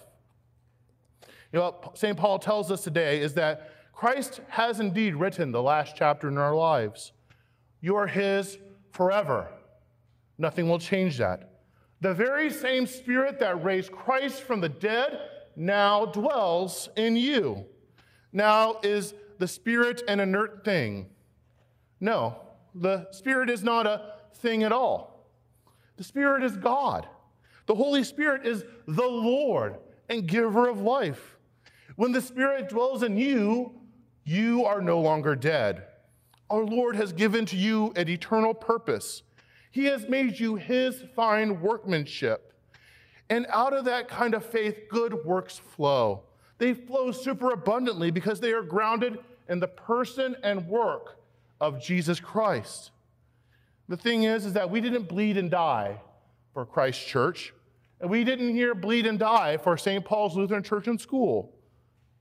You 1.52 1.60
know 1.60 1.66
what 1.66 1.98
St. 1.98 2.18
Paul 2.18 2.40
tells 2.40 2.72
us 2.72 2.84
today 2.84 3.20
is 3.20 3.34
that 3.34 3.72
Christ 3.94 4.42
has 4.50 4.80
indeed 4.80 5.16
written 5.16 5.52
the 5.52 5.62
last 5.62 5.96
chapter 5.96 6.28
in 6.28 6.38
our 6.38 6.56
lives. 6.56 7.12
You 7.82 7.96
are 7.96 8.08
his 8.08 8.58
forever. 8.92 9.50
Nothing 10.38 10.68
will 10.68 10.80
change 10.80 11.18
that. 11.18 11.52
The 12.02 12.14
very 12.14 12.50
same 12.50 12.88
spirit 12.88 13.40
that 13.40 13.64
raised 13.64 13.92
Christ 13.92 14.42
from 14.42 14.60
the 14.60 14.70
dead 14.70 15.20
now 15.56 16.06
dwells 16.06 16.90
in 16.96 17.16
you. 17.16 17.66
Now, 18.34 18.80
is 18.84 19.14
the 19.40 19.48
spirit 19.48 20.04
an 20.08 20.20
inert 20.20 20.66
thing? 20.66 21.08
No, 22.02 22.36
the 22.76 23.08
Spirit 23.12 23.50
is 23.50 23.64
not 23.64 23.88
a 23.88 24.14
thing 24.36 24.64
at 24.64 24.72
all. 24.72 25.26
The 25.98 26.04
Spirit 26.04 26.44
is 26.44 26.58
God. 26.58 27.08
The 27.66 27.76
Holy 27.76 28.04
Spirit 28.04 28.46
is 28.46 28.64
the 28.88 29.08
Lord 29.08 29.78
and 30.10 30.28
giver 30.28 30.68
of 30.68 30.82
life. 30.82 31.38
When 31.96 32.12
the 32.12 32.22
Spirit 32.22 32.70
dwells 32.70 33.02
in 33.02 33.18
you, 33.18 33.72
you 34.26 34.66
are 34.66 34.82
no 34.82 35.00
longer 35.00 35.36
dead. 35.36 35.84
Our 36.50 36.64
Lord 36.64 36.96
has 36.96 37.14
given 37.14 37.46
to 37.48 37.56
you 37.56 37.94
an 37.96 38.10
eternal 38.10 38.54
purpose. 38.54 39.24
He 39.72 39.86
has 39.86 40.08
made 40.08 40.40
you 40.40 40.56
his 40.56 41.04
fine 41.16 41.62
workmanship. 41.62 42.54
And 43.30 43.48
out 43.50 43.74
of 43.74 43.86
that 43.86 44.08
kind 44.08 44.34
of 44.34 44.46
faith, 44.46 44.78
good 44.90 45.26
works 45.26 45.58
flow. 45.58 46.24
They 46.58 46.74
flow 46.74 47.12
superabundantly 47.12 48.12
because 48.12 48.40
they 48.40 48.52
are 48.52 48.62
grounded 48.62 49.18
in 49.50 49.60
the 49.60 49.68
person 49.68 50.36
and 50.44 50.68
work 50.68 51.18
of 51.66 51.82
Jesus 51.82 52.20
Christ. 52.20 52.92
The 53.90 53.98
thing 53.98 54.24
is, 54.24 54.46
is 54.46 54.54
that 54.54 54.70
we 54.70 54.82
didn't 54.82 55.08
bleed 55.08 55.38
and 55.38 55.50
die 55.50 56.00
for 56.54 56.66
Christ 56.66 57.06
Church, 57.08 57.54
and 58.00 58.10
we 58.10 58.24
didn't 58.24 58.54
hear 58.54 58.76
bleed 58.76 59.06
and 59.06 59.18
die 59.18 59.58
for 59.58 59.78
St. 59.78 60.06
Paul's 60.06 60.36
Lutheran 60.36 60.64
Church 60.64 60.88
and 60.88 61.02
School. 61.02 61.56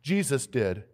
Jesus 0.03 0.47
did. 0.47 0.85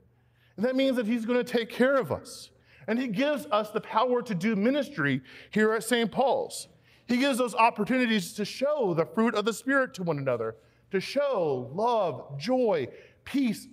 And 0.56 0.64
that 0.64 0.76
means 0.76 0.96
that 0.96 1.06
He's 1.06 1.24
going 1.24 1.42
to 1.42 1.52
take 1.52 1.70
care 1.70 1.96
of 1.96 2.10
us. 2.10 2.50
And 2.88 2.98
He 2.98 3.06
gives 3.06 3.46
us 3.46 3.70
the 3.70 3.80
power 3.80 4.20
to 4.22 4.34
do 4.34 4.56
ministry 4.56 5.22
here 5.50 5.72
at 5.72 5.84
St. 5.84 6.10
Paul's. 6.10 6.68
He 7.06 7.18
gives 7.18 7.40
us 7.40 7.54
opportunities 7.54 8.32
to 8.34 8.44
show 8.44 8.94
the 8.94 9.06
fruit 9.06 9.34
of 9.34 9.44
the 9.44 9.52
Spirit 9.52 9.94
to 9.94 10.02
one 10.02 10.18
another, 10.18 10.56
to 10.90 11.00
show 11.00 11.70
love, 11.72 12.38
joy, 12.38 12.88
peace, 13.24 13.68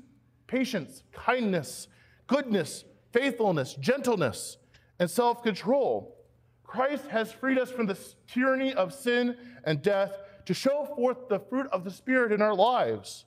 patience, 0.47 1.03
kindness, 1.13 1.87
goodness, 2.27 2.83
faithfulness, 3.11 3.73
gentleness, 3.75 4.57
and 4.99 5.09
self 5.09 5.43
control. 5.43 6.15
Christ 6.63 7.07
has 7.07 7.31
freed 7.31 7.57
us 7.57 7.71
from 7.71 7.85
the 7.85 7.97
tyranny 8.27 8.73
of 8.73 8.93
sin 8.93 9.37
and 9.63 9.81
death 9.81 10.17
to 10.45 10.53
show 10.53 10.85
forth 10.95 11.29
the 11.29 11.39
fruit 11.39 11.67
of 11.71 11.83
the 11.83 11.91
Spirit 11.91 12.31
in 12.31 12.41
our 12.41 12.55
lives. 12.55 13.25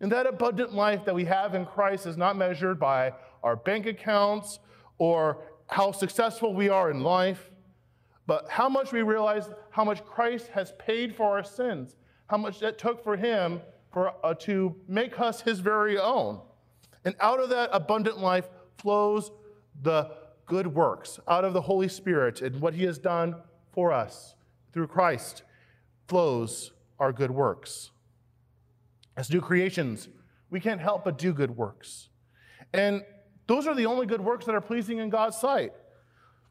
And 0.00 0.10
that 0.10 0.26
abundant 0.26 0.74
life 0.74 1.04
that 1.04 1.14
we 1.14 1.24
have 1.26 1.54
in 1.54 1.64
Christ 1.64 2.06
is 2.06 2.16
not 2.16 2.36
measured 2.36 2.80
by 2.80 3.12
our 3.42 3.54
bank 3.54 3.86
accounts 3.86 4.58
or 4.98 5.44
how 5.68 5.92
successful 5.92 6.54
we 6.54 6.68
are 6.68 6.90
in 6.90 7.02
life, 7.02 7.50
but 8.26 8.48
how 8.48 8.68
much 8.68 8.92
we 8.92 9.02
realize 9.02 9.48
how 9.70 9.84
much 9.84 10.04
Christ 10.04 10.48
has 10.48 10.72
paid 10.78 11.14
for 11.14 11.36
our 11.36 11.44
sins, 11.44 11.96
how 12.26 12.36
much 12.36 12.62
it 12.62 12.78
took 12.78 13.02
for 13.02 13.16
him 13.16 13.60
for, 13.92 14.12
uh, 14.24 14.34
to 14.34 14.74
make 14.88 15.20
us 15.20 15.40
his 15.40 15.60
very 15.60 15.98
own. 15.98 16.40
And 17.04 17.14
out 17.20 17.40
of 17.40 17.50
that 17.50 17.70
abundant 17.72 18.18
life 18.18 18.48
flows 18.78 19.30
the 19.82 20.10
good 20.46 20.66
works, 20.66 21.18
out 21.28 21.44
of 21.44 21.52
the 21.52 21.62
Holy 21.62 21.88
Spirit 21.88 22.42
and 22.42 22.60
what 22.60 22.74
he 22.74 22.84
has 22.84 22.98
done 22.98 23.36
for 23.72 23.92
us 23.92 24.34
through 24.72 24.86
Christ 24.86 25.42
flows 26.08 26.72
our 26.98 27.12
good 27.12 27.30
works. 27.30 27.90
As 29.16 29.30
new 29.30 29.40
creations, 29.40 30.08
we 30.50 30.60
can't 30.60 30.80
help 30.80 31.04
but 31.04 31.18
do 31.18 31.32
good 31.32 31.56
works. 31.56 32.08
And 32.72 33.02
those 33.46 33.66
are 33.66 33.74
the 33.74 33.86
only 33.86 34.06
good 34.06 34.20
works 34.20 34.46
that 34.46 34.54
are 34.54 34.60
pleasing 34.60 34.98
in 34.98 35.10
God's 35.10 35.36
sight. 35.36 35.72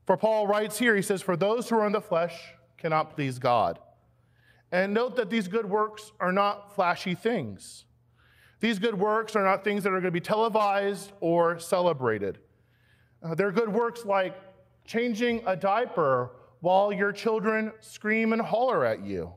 For 0.06 0.18
Paul 0.18 0.48
writes 0.48 0.78
here, 0.78 0.96
he 0.96 1.02
says, 1.02 1.22
For 1.22 1.36
those 1.36 1.70
who 1.70 1.78
are 1.78 1.86
in 1.86 1.94
the 1.94 2.02
flesh 2.02 2.54
cannot 2.78 3.16
please 3.16 3.40
God. 3.40 3.80
And 4.72 4.94
note 4.94 5.16
that 5.18 5.30
these 5.30 5.48
good 5.48 5.70
works 5.70 6.12
are 6.20 6.32
not 6.32 6.76
flashy 6.76 7.16
things. 7.16 7.86
These 8.60 8.80
good 8.80 8.98
works 8.98 9.36
are 9.36 9.44
not 9.44 9.64
things 9.64 9.84
that 9.84 9.90
are 9.90 10.00
going 10.00 10.06
to 10.06 10.12
be 10.12 10.22
televised 10.22 11.12
or 11.20 11.60
celebrated. 11.60 12.40
Uh, 13.24 13.36
they're 13.36 13.52
good 13.52 13.72
works 13.72 14.06
like 14.06 14.36
changing 14.86 15.42
a 15.46 15.56
diaper 15.56 16.32
while 16.60 16.92
your 16.92 17.12
children 17.12 17.72
scream 17.80 18.34
and 18.34 18.42
holler 18.42 18.86
at 18.86 19.04
you. 19.04 19.34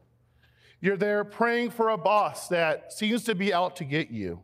You're 0.80 0.96
there 0.96 1.24
praying 1.24 1.70
for 1.70 1.90
a 1.90 1.96
boss 1.96 2.48
that 2.48 2.92
seems 2.92 3.24
to 3.24 3.34
be 3.34 3.52
out 3.52 3.76
to 3.76 3.84
get 3.84 4.10
you. 4.10 4.42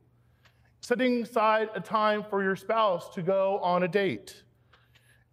Setting 0.80 1.22
aside 1.22 1.68
a 1.74 1.80
time 1.80 2.24
for 2.28 2.42
your 2.42 2.56
spouse 2.56 3.10
to 3.14 3.22
go 3.22 3.58
on 3.58 3.82
a 3.82 3.88
date. 3.88 4.42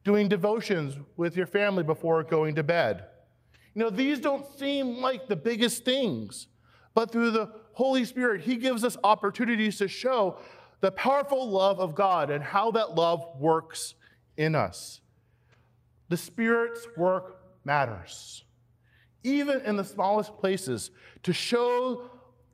Doing 0.03 0.27
devotions 0.27 0.97
with 1.15 1.37
your 1.37 1.47
family 1.47 1.83
before 1.83 2.23
going 2.23 2.55
to 2.55 2.63
bed. 2.63 3.05
You 3.73 3.83
know, 3.83 3.89
these 3.89 4.19
don't 4.19 4.45
seem 4.57 4.97
like 4.97 5.27
the 5.27 5.35
biggest 5.35 5.85
things, 5.85 6.47
but 6.93 7.11
through 7.11 7.31
the 7.31 7.51
Holy 7.73 8.03
Spirit, 8.05 8.41
He 8.41 8.55
gives 8.57 8.83
us 8.83 8.97
opportunities 9.03 9.77
to 9.77 9.87
show 9.87 10.39
the 10.81 10.91
powerful 10.91 11.49
love 11.49 11.79
of 11.79 11.95
God 11.95 12.29
and 12.29 12.43
how 12.43 12.71
that 12.71 12.95
love 12.95 13.25
works 13.39 13.95
in 14.35 14.55
us. 14.55 15.01
The 16.09 16.17
Spirit's 16.17 16.87
work 16.95 17.41
matters, 17.65 18.43
even 19.23 19.61
in 19.61 19.75
the 19.75 19.83
smallest 19.83 20.37
places, 20.37 20.91
to 21.23 21.33
show 21.33 22.09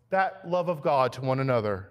that 0.10 0.48
love 0.48 0.70
of 0.70 0.82
God 0.82 1.14
to 1.14 1.22
one 1.22 1.40
another. 1.40 1.90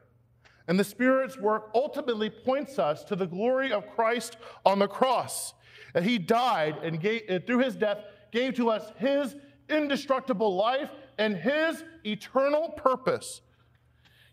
And 0.68 0.78
the 0.78 0.84
Spirit's 0.84 1.38
work 1.38 1.70
ultimately 1.74 2.30
points 2.30 2.78
us 2.78 3.04
to 3.04 3.16
the 3.16 3.26
glory 3.26 3.72
of 3.72 3.88
Christ 3.90 4.36
on 4.64 4.78
the 4.78 4.88
cross. 4.88 5.54
That 5.92 6.04
He 6.04 6.18
died 6.18 6.78
and 6.82 7.00
gave, 7.00 7.44
through 7.46 7.58
His 7.58 7.76
death 7.76 7.98
gave 8.30 8.54
to 8.54 8.70
us 8.70 8.92
His 8.96 9.36
indestructible 9.68 10.54
life 10.56 10.90
and 11.18 11.36
his 11.36 11.84
eternal 12.04 12.70
purpose. 12.70 13.40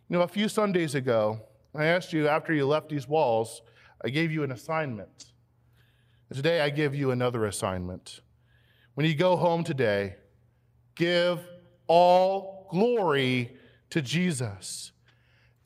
You 0.10 0.18
know, 0.18 0.24
a 0.24 0.28
few 0.28 0.50
Sundays 0.50 0.96
ago, 0.96 1.42
I 1.76 1.86
asked 1.86 2.14
you 2.14 2.28
after 2.28 2.54
you 2.54 2.66
left 2.66 2.90
these 2.90 3.08
walls, 3.08 3.62
I 4.04 4.10
gave 4.10 4.32
you 4.32 4.44
an 4.44 4.52
assignment. 4.52 5.26
Today, 6.34 6.62
I 6.62 6.70
give 6.70 6.94
you 6.96 7.12
another 7.12 7.46
assignment. 7.46 8.22
When 8.94 9.06
you 9.06 9.16
go 9.16 9.36
home 9.36 9.64
today, 9.64 10.16
give 10.96 11.40
all 11.88 12.68
glory 12.70 13.58
to 13.90 14.02
Jesus. 14.02 14.92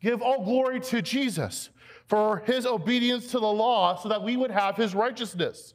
Give 0.01 0.21
all 0.21 0.43
glory 0.43 0.79
to 0.81 1.01
Jesus 1.01 1.69
for 2.07 2.43
his 2.45 2.65
obedience 2.65 3.27
to 3.31 3.39
the 3.39 3.47
law 3.47 3.95
so 3.95 4.09
that 4.09 4.23
we 4.23 4.37
would 4.37 4.51
have 4.51 4.75
his 4.75 4.93
righteousness. 4.93 5.73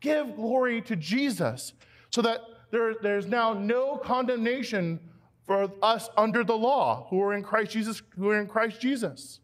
Give 0.00 0.34
glory 0.36 0.80
to 0.82 0.96
Jesus 0.96 1.72
so 2.10 2.22
that 2.22 2.40
there, 2.70 2.94
there's 3.00 3.26
now 3.26 3.52
no 3.52 3.96
condemnation 3.96 5.00
for 5.46 5.70
us 5.82 6.08
under 6.16 6.44
the 6.44 6.56
law 6.56 7.06
who 7.08 7.20
are 7.22 7.34
in 7.34 7.42
Christ 7.42 7.72
Jesus, 7.72 8.02
who 8.16 8.30
are 8.30 8.40
in 8.40 8.46
Christ 8.46 8.80
Jesus. 8.80 9.40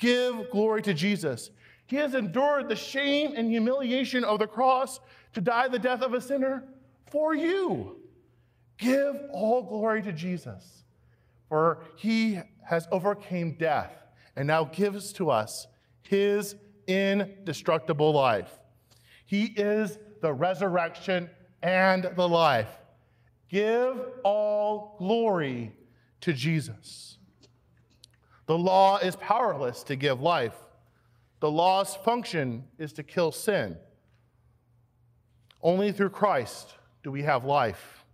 Give 0.00 0.50
glory 0.50 0.82
to 0.82 0.94
Jesus. 0.94 1.50
He 1.86 1.96
has 1.96 2.14
endured 2.14 2.68
the 2.68 2.76
shame 2.76 3.34
and 3.36 3.50
humiliation 3.50 4.24
of 4.24 4.38
the 4.38 4.46
cross 4.46 4.98
to 5.34 5.40
die 5.40 5.68
the 5.68 5.78
death 5.78 6.02
of 6.02 6.14
a 6.14 6.20
sinner 6.20 6.64
for 7.10 7.34
you. 7.34 7.96
Give 8.78 9.14
all 9.30 9.62
glory 9.62 10.02
to 10.02 10.12
Jesus, 10.12 10.84
for 11.48 11.84
he 11.96 12.40
has 12.64 12.88
overcame 12.90 13.56
death 13.58 13.92
and 14.36 14.46
now 14.46 14.64
gives 14.64 15.12
to 15.14 15.30
us 15.30 15.66
his 16.02 16.54
indestructible 16.86 18.12
life. 18.12 18.58
He 19.26 19.46
is 19.56 19.98
the 20.22 20.32
resurrection 20.32 21.28
and 21.62 22.10
the 22.16 22.28
life. 22.28 22.70
Give 23.50 23.96
all 24.24 24.96
glory 24.98 25.72
to 26.22 26.32
Jesus. 26.32 27.18
The 28.50 28.58
law 28.58 28.96
is 28.96 29.14
powerless 29.14 29.84
to 29.84 29.94
give 29.94 30.20
life. 30.20 30.56
The 31.38 31.48
law's 31.48 31.94
function 31.94 32.64
is 32.80 32.92
to 32.94 33.04
kill 33.04 33.30
sin. 33.30 33.76
Only 35.62 35.92
through 35.92 36.10
Christ 36.10 36.74
do 37.04 37.12
we 37.12 37.22
have 37.22 37.44
life. 37.44 38.04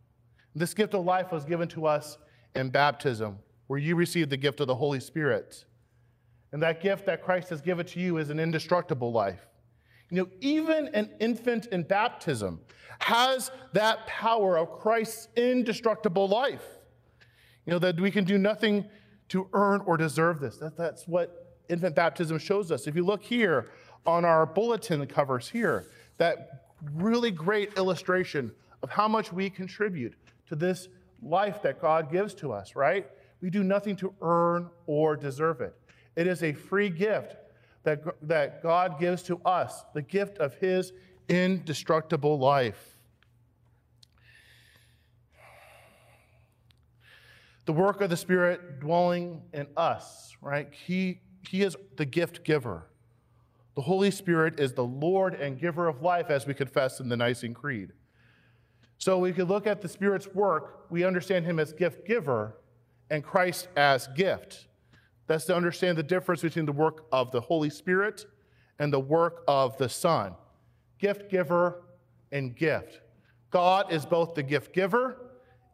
This 0.55 0.75
gift 0.75 0.92
of 0.92 1.07
life 1.07 1.33
was 1.33 1.46
given 1.46 1.68
to 1.68 1.87
us 1.87 2.18
in 2.55 2.68
baptism, 2.68 3.38
where 3.68 3.79
you 3.79 3.96
received 3.96 4.29
the 4.29 4.37
gift 4.37 4.61
of 4.61 4.66
the 4.66 4.75
Holy 4.75 5.01
Spirit. 5.01 5.64
And 6.53 6.62
that 6.62 6.83
gift 6.83 7.07
that 7.07 7.22
Christ 7.22 7.49
has 7.49 7.62
given 7.62 7.87
to 7.87 7.99
you 7.99 8.18
is 8.18 8.29
an 8.29 8.38
indestructible 8.38 9.12
life. 9.12 9.46
You 10.11 10.18
know, 10.18 10.29
even 10.42 10.88
an 10.88 11.14
infant 11.18 11.64
in 11.72 11.83
baptism 11.83 12.61
has 12.99 13.51
that 13.72 14.07
power 14.07 14.59
of 14.59 14.70
Christ's 14.81 15.29
indestructible 15.35 16.29
life. 16.29 16.66
You 17.64 17.72
know, 17.72 17.79
that 17.79 17.99
we 17.99 18.11
can 18.11 18.25
do 18.25 18.37
nothing 18.37 18.85
to 19.28 19.48
earn 19.52 19.80
or 19.86 19.96
deserve 19.96 20.40
this. 20.40 20.56
That, 20.58 20.76
that's 20.76 21.06
what 21.06 21.56
infant 21.68 21.94
baptism 21.94 22.38
shows 22.38 22.70
us. 22.70 22.86
If 22.86 22.94
you 22.94 23.04
look 23.04 23.22
here 23.22 23.70
on 24.06 24.24
our 24.24 24.46
bulletin 24.46 25.04
covers 25.06 25.48
here, 25.48 25.86
that 26.18 26.72
really 26.94 27.30
great 27.30 27.76
illustration 27.76 28.52
of 28.82 28.90
how 28.90 29.08
much 29.08 29.32
we 29.32 29.50
contribute 29.50 30.14
to 30.48 30.54
this 30.54 30.88
life 31.22 31.62
that 31.62 31.80
God 31.80 32.10
gives 32.10 32.34
to 32.34 32.52
us, 32.52 32.76
right? 32.76 33.06
We 33.40 33.50
do 33.50 33.64
nothing 33.64 33.96
to 33.96 34.14
earn 34.22 34.70
or 34.86 35.16
deserve 35.16 35.60
it. 35.60 35.74
It 36.14 36.26
is 36.26 36.42
a 36.42 36.52
free 36.52 36.88
gift 36.88 37.36
that, 37.82 38.02
that 38.22 38.62
God 38.62 38.98
gives 38.98 39.22
to 39.24 39.40
us, 39.44 39.84
the 39.94 40.02
gift 40.02 40.38
of 40.38 40.54
His 40.54 40.92
indestructible 41.28 42.38
life. 42.38 42.95
The 47.66 47.72
work 47.72 48.00
of 48.00 48.11
the 48.11 48.16
Spirit 48.16 48.81
dwelling 48.81 49.42
in 49.52 49.66
us, 49.76 50.37
right? 50.40 50.72
He, 50.72 51.20
he 51.48 51.62
is 51.62 51.76
the 51.96 52.05
gift 52.05 52.44
giver. 52.44 52.87
The 53.74 53.83
Holy 53.83 54.11
Spirit 54.11 54.59
is 54.59 54.72
the 54.72 54.85
Lord 54.85 55.35
and 55.35 55.59
giver 55.59 55.88
of 55.88 56.00
life, 56.00 56.31
as 56.31 56.46
we 56.46 56.55
confess 56.55 57.00
in 57.00 57.09
the 57.09 57.16
Nicene 57.16 57.52
Creed. 57.52 57.92
So 58.98 59.18
we 59.18 59.33
could 59.33 59.48
look 59.48 59.66
at 59.66 59.83
the 59.83 59.88
Spirit's 59.88 60.29
work, 60.29 60.87
we 60.90 61.05
understand 61.05 61.44
Him 61.44 61.59
as 61.59 61.72
gift 61.72 62.07
giver 62.07 62.57
and 63.11 63.22
Christ 63.22 63.68
as 63.76 64.09
gift. 64.09 64.68
That's 65.26 65.44
to 65.46 65.57
understand 65.57 65.98
the 65.98 66.02
difference 66.02 66.42
between 66.42 66.66
the 66.66 66.72
work 66.72 67.07
of 67.12 67.33
the 67.33 67.40
Holy 67.40 67.68
Spirit 67.68 68.26
and 68.79 68.92
the 68.92 69.00
work 69.00 69.42
of 69.48 69.76
the 69.76 69.88
Son. 69.88 70.35
Gift 70.98 71.31
giver 71.31 71.83
and 72.33 72.57
gift. 72.57 73.00
God 73.50 73.92
is 73.92 74.07
both 74.07 74.35
the 74.35 74.42
gift 74.42 74.72
giver 74.72 75.25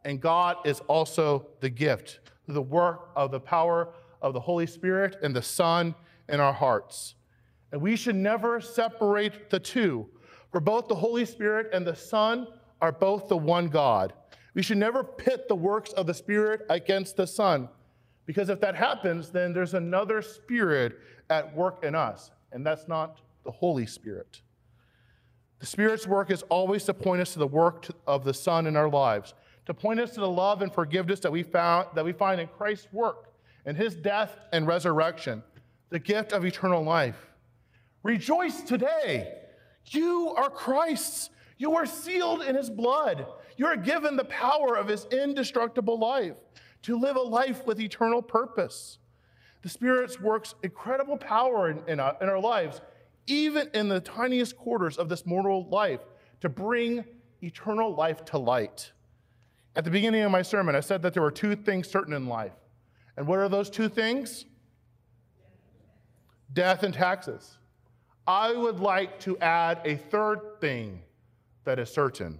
and 0.05 0.19
God 0.19 0.57
is 0.65 0.79
also 0.81 1.47
the 1.59 1.69
gift. 1.69 2.19
The 2.47 2.61
work 2.61 3.09
of 3.15 3.31
the 3.31 3.39
power 3.39 3.93
of 4.21 4.33
the 4.33 4.39
Holy 4.39 4.67
Spirit 4.67 5.17
and 5.21 5.35
the 5.35 5.41
Son 5.41 5.95
in 6.29 6.39
our 6.39 6.53
hearts. 6.53 7.15
And 7.71 7.81
we 7.81 7.95
should 7.95 8.15
never 8.15 8.61
separate 8.61 9.49
the 9.49 9.59
two, 9.59 10.07
for 10.51 10.59
both 10.59 10.87
the 10.87 10.95
Holy 10.95 11.25
Spirit 11.25 11.69
and 11.73 11.85
the 11.85 11.95
Son 11.95 12.47
are 12.81 12.91
both 12.91 13.27
the 13.27 13.37
one 13.37 13.67
God. 13.67 14.13
We 14.53 14.61
should 14.61 14.77
never 14.77 15.03
pit 15.03 15.47
the 15.47 15.55
works 15.55 15.91
of 15.93 16.05
the 16.05 16.13
Spirit 16.13 16.65
against 16.69 17.15
the 17.15 17.25
Son. 17.25 17.69
Because 18.25 18.49
if 18.49 18.61
that 18.61 18.75
happens, 18.75 19.31
then 19.31 19.53
there's 19.53 19.73
another 19.73 20.21
spirit 20.21 20.99
at 21.29 21.53
work 21.55 21.83
in 21.83 21.95
us. 21.95 22.31
and 22.51 22.63
that's 22.63 22.87
not 22.87 23.19
the 23.43 23.51
Holy 23.51 23.85
Spirit. 23.87 24.41
The 25.59 25.65
Spirit's 25.65 26.05
work 26.05 26.29
is 26.29 26.43
always 26.43 26.83
to 26.83 26.93
point 26.93 27.21
us 27.21 27.33
to 27.33 27.39
the 27.39 27.47
work 27.47 27.87
of 28.05 28.23
the 28.23 28.33
Son 28.33 28.67
in 28.67 28.75
our 28.75 28.89
lives, 28.89 29.33
to 29.65 29.73
point 29.73 29.99
us 29.99 30.11
to 30.11 30.19
the 30.19 30.29
love 30.29 30.61
and 30.61 30.73
forgiveness 30.73 31.19
that 31.21 31.31
we, 31.31 31.43
found, 31.43 31.87
that 31.95 32.03
we 32.03 32.11
find 32.11 32.41
in 32.41 32.47
Christ's 32.47 32.87
work 32.91 33.33
and 33.65 33.77
his 33.77 33.95
death 33.95 34.35
and 34.51 34.67
resurrection, 34.67 35.43
the 35.89 35.99
gift 35.99 36.33
of 36.33 36.45
eternal 36.45 36.83
life. 36.83 37.31
Rejoice 38.03 38.61
today. 38.61 39.33
You 39.87 40.33
are 40.37 40.49
Christ's. 40.49 41.29
You 41.57 41.75
are 41.75 41.85
sealed 41.85 42.41
in 42.41 42.55
his 42.55 42.69
blood. 42.69 43.25
You 43.55 43.67
are 43.67 43.77
given 43.77 44.17
the 44.17 44.25
power 44.25 44.75
of 44.75 44.87
his 44.87 45.05
indestructible 45.05 45.97
life 45.97 46.35
to 46.83 46.99
live 46.99 47.15
a 47.15 47.21
life 47.21 47.65
with 47.65 47.79
eternal 47.79 48.21
purpose. 48.21 48.97
The 49.61 49.69
Spirit 49.69 50.21
works 50.21 50.55
incredible 50.63 51.17
power 51.17 51.69
in, 51.69 51.81
in, 51.87 51.99
our, 51.99 52.17
in 52.21 52.27
our 52.27 52.39
lives, 52.39 52.81
even 53.27 53.69
in 53.73 53.87
the 53.87 54.01
tiniest 54.01 54.57
quarters 54.57 54.97
of 54.97 55.07
this 55.07 55.25
mortal 55.25 55.69
life, 55.69 56.01
to 56.41 56.49
bring 56.49 57.05
eternal 57.41 57.95
life 57.95 58.25
to 58.25 58.37
light. 58.37 58.91
At 59.75 59.83
the 59.83 59.89
beginning 59.91 60.21
of 60.21 60.31
my 60.31 60.41
sermon, 60.41 60.75
I 60.75 60.81
said 60.81 61.01
that 61.01 61.13
there 61.13 61.23
were 61.23 61.31
two 61.31 61.55
things 61.55 61.89
certain 61.89 62.13
in 62.13 62.27
life. 62.27 62.53
And 63.17 63.27
what 63.27 63.39
are 63.39 63.49
those 63.49 63.69
two 63.69 63.89
things? 63.89 64.45
Death 66.51 66.83
and 66.83 66.93
taxes. 66.93 67.57
I 68.27 68.53
would 68.53 68.79
like 68.79 69.19
to 69.21 69.37
add 69.39 69.81
a 69.83 69.95
third 69.95 70.39
thing 70.61 71.01
that 71.65 71.79
is 71.79 71.89
certain, 71.89 72.39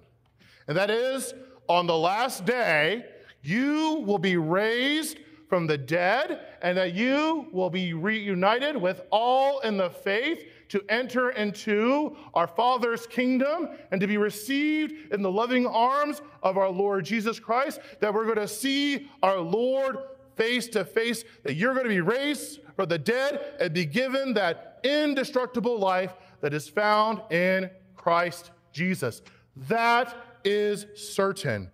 and 0.67 0.77
that 0.77 0.89
is 0.89 1.33
on 1.67 1.87
the 1.87 1.97
last 1.97 2.45
day, 2.45 3.05
you 3.41 4.03
will 4.05 4.19
be 4.19 4.37
raised 4.37 5.17
from 5.49 5.67
the 5.67 5.77
dead, 5.77 6.45
and 6.61 6.77
that 6.77 6.93
you 6.93 7.47
will 7.51 7.69
be 7.69 7.93
reunited 7.93 8.77
with 8.77 9.01
all 9.11 9.59
in 9.59 9.77
the 9.77 9.89
faith 9.89 10.45
to 10.73 10.83
enter 10.89 11.29
into 11.29 12.17
our 12.33 12.47
Father's 12.47 13.05
kingdom 13.05 13.69
and 13.91 14.01
to 14.01 14.07
be 14.07 14.17
received 14.17 15.13
in 15.13 15.21
the 15.21 15.31
loving 15.31 15.67
arms 15.67 16.19
of 16.41 16.57
our 16.57 16.71
Lord 16.71 17.05
Jesus 17.05 17.39
Christ, 17.39 17.79
that 17.99 18.11
we're 18.11 18.25
going 18.25 18.37
to 18.37 18.47
see 18.47 19.07
our 19.21 19.39
Lord 19.39 19.99
face 20.35 20.67
to 20.69 20.83
face, 20.83 21.23
that 21.43 21.53
you're 21.53 21.75
going 21.75 21.85
to 21.85 21.89
be 21.89 22.01
raised 22.01 22.61
from 22.75 22.89
the 22.89 22.97
dead 22.97 23.53
and 23.59 23.71
be 23.71 23.85
given 23.85 24.33
that 24.33 24.79
indestructible 24.83 25.77
life 25.77 26.15
that 26.41 26.55
is 26.55 26.67
found 26.67 27.21
in 27.31 27.69
Christ 27.95 28.49
Jesus. 28.71 29.21
That 29.55 30.15
is 30.43 30.87
certain. 30.95 31.69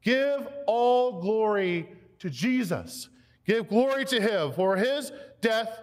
Give 0.00 0.48
all 0.66 1.20
glory 1.20 1.90
to 2.20 2.30
Jesus. 2.30 3.10
Give 3.44 3.68
glory 3.68 4.06
to 4.06 4.22
him 4.22 4.52
for 4.52 4.74
his 4.74 5.12
death, 5.42 5.82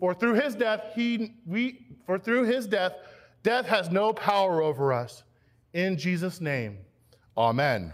for 0.00 0.14
through 0.14 0.34
his 0.34 0.54
death, 0.54 0.82
he, 0.94 1.34
we, 1.46 1.86
for 2.06 2.18
through 2.18 2.44
his 2.44 2.66
death, 2.66 2.92
death 3.42 3.66
has 3.66 3.90
no 3.90 4.12
power 4.12 4.62
over 4.62 4.92
us. 4.92 5.22
In 5.72 5.96
Jesus' 5.96 6.40
name, 6.40 6.78
amen. 7.36 7.92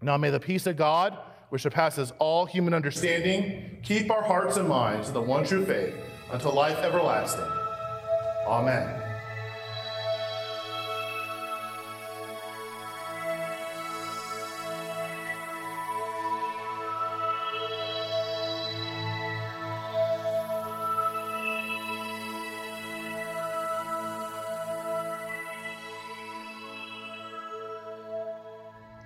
Now 0.00 0.16
may 0.16 0.30
the 0.30 0.40
peace 0.40 0.66
of 0.66 0.76
God, 0.76 1.18
which 1.50 1.62
surpasses 1.62 2.12
all 2.18 2.46
human 2.46 2.74
understanding, 2.74 3.78
keep 3.82 4.10
our 4.10 4.22
hearts 4.22 4.56
and 4.56 4.68
minds 4.68 5.08
to 5.08 5.14
the 5.14 5.22
one 5.22 5.44
true 5.44 5.64
faith 5.64 5.94
until 6.30 6.52
life 6.52 6.78
everlasting. 6.78 7.44
Amen. 8.46 9.03